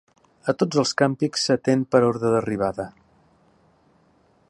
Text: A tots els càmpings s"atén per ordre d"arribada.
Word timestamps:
A 0.51 0.55
tots 0.61 0.79
els 0.83 0.93
càmpings 1.01 1.43
s"atén 1.47 1.85
per 1.95 2.03
ordre 2.09 2.35
d"arribada. 2.37 2.89